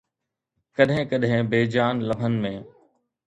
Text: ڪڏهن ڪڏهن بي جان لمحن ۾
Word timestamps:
ڪڏهن 0.75 1.03
ڪڏهن 1.11 1.41
بي 1.53 1.59
جان 1.75 1.95
لمحن 2.09 2.33
۾ 2.47 2.53